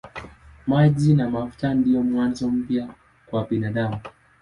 [0.67, 2.85] Maji na mafuta ndiyo mwanzo mpya
[3.25, 3.99] kwa binadamu.